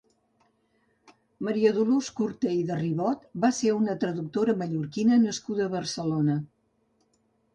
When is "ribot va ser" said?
2.79-3.75